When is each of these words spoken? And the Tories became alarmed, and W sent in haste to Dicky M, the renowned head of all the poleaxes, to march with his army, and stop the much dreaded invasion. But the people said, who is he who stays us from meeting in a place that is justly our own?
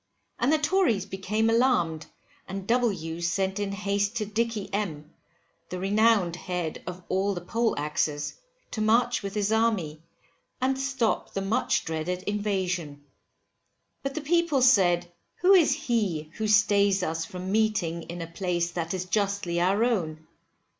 And 0.39 0.51
the 0.51 0.57
Tories 0.57 1.05
became 1.05 1.47
alarmed, 1.47 2.07
and 2.47 2.65
W 2.67 3.21
sent 3.21 3.59
in 3.59 3.71
haste 3.71 4.15
to 4.15 4.25
Dicky 4.25 4.67
M, 4.73 5.13
the 5.69 5.77
renowned 5.77 6.35
head 6.37 6.81
of 6.87 7.03
all 7.07 7.35
the 7.35 7.41
poleaxes, 7.41 8.33
to 8.71 8.81
march 8.81 9.21
with 9.21 9.35
his 9.35 9.51
army, 9.51 10.01
and 10.59 10.79
stop 10.79 11.33
the 11.35 11.41
much 11.41 11.85
dreaded 11.85 12.23
invasion. 12.23 13.05
But 14.01 14.15
the 14.15 14.21
people 14.21 14.63
said, 14.63 15.11
who 15.35 15.53
is 15.53 15.71
he 15.71 16.31
who 16.37 16.47
stays 16.47 17.03
us 17.03 17.23
from 17.25 17.51
meeting 17.51 18.01
in 18.09 18.23
a 18.23 18.25
place 18.25 18.71
that 18.71 18.95
is 18.95 19.05
justly 19.05 19.59
our 19.61 19.83
own? 19.83 20.25